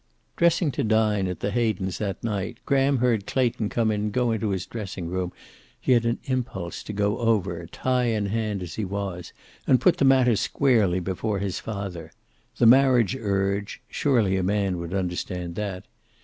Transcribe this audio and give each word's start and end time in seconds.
Dressing 0.35 0.71
to 0.71 0.83
dine 0.83 1.27
at 1.27 1.41
the 1.41 1.51
Hayden's 1.51 1.99
that 1.99 2.23
night, 2.23 2.57
Graham 2.65 2.97
heard 2.97 3.27
Clayton 3.27 3.69
come 3.69 3.91
in 3.91 4.01
and 4.01 4.11
go 4.11 4.31
into 4.31 4.49
his 4.49 4.65
dressing 4.65 5.05
room. 5.09 5.31
He 5.79 5.91
had 5.91 6.07
an 6.07 6.17
impulse 6.23 6.81
to 6.85 6.91
go 6.91 7.19
over, 7.19 7.67
tie 7.67 8.05
in 8.05 8.25
hand 8.25 8.63
as 8.63 8.73
he 8.73 8.83
was, 8.83 9.31
and 9.67 9.79
put 9.79 9.97
the 9.97 10.03
matter 10.05 10.35
squarely 10.35 10.99
before 11.01 11.37
his 11.37 11.59
father. 11.59 12.11
The 12.57 12.65
marriage 12.65 13.15
urge 13.15 13.79
surely 13.89 14.37
a 14.37 14.41
man 14.41 14.79
would 14.79 14.95
understand 14.95 15.53
that. 15.53 15.85